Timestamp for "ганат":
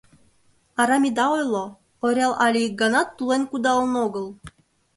2.81-3.07